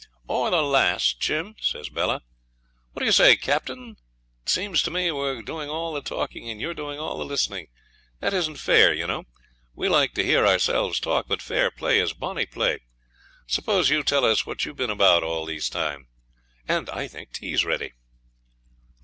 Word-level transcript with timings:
'Or 0.27 0.49
the 0.49 0.63
last, 0.63 1.19
Jim,' 1.19 1.55
says 1.59 1.89
Bella. 1.89 2.23
'What 2.91 3.01
do 3.01 3.05
you 3.05 3.11
say, 3.11 3.35
Captain? 3.35 3.97
It 4.41 4.49
seems 4.49 4.81
to 4.81 4.89
me 4.89 5.11
we're 5.11 5.43
doing 5.43 5.69
all 5.69 5.93
the 5.93 6.01
talking, 6.01 6.49
and 6.49 6.59
you're 6.59 6.73
doing 6.73 6.97
all 6.97 7.19
the 7.19 7.23
listening. 7.23 7.67
That 8.19 8.33
isn't 8.33 8.55
fair, 8.55 8.91
you 8.95 9.05
know. 9.05 9.25
We 9.75 9.89
like 9.89 10.15
to 10.15 10.23
hear 10.25 10.43
ourselves 10.43 10.99
talk, 10.99 11.27
but 11.27 11.39
fair 11.39 11.69
play 11.69 11.99
is 11.99 12.13
bonny 12.13 12.47
play. 12.47 12.79
Suppose 13.45 13.91
you 13.91 14.01
tell 14.01 14.25
us 14.25 14.43
what 14.43 14.65
you've 14.65 14.75
been 14.77 14.89
about 14.89 15.21
all 15.21 15.45
this 15.45 15.69
time. 15.69 16.07
I 16.67 17.07
think 17.07 17.31
tea's 17.31 17.63
ready.' 17.63 17.93